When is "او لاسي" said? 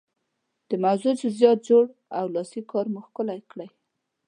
2.17-2.61